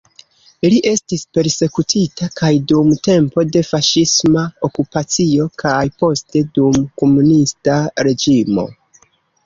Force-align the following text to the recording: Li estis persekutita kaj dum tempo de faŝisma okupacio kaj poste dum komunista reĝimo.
Li 0.73 0.77
estis 0.91 1.25
persekutita 1.37 2.29
kaj 2.41 2.49
dum 2.71 2.89
tempo 3.09 3.45
de 3.57 3.63
faŝisma 3.69 4.47
okupacio 4.71 5.49
kaj 5.65 5.79
poste 6.03 6.47
dum 6.61 6.85
komunista 7.05 7.81
reĝimo. 8.11 8.71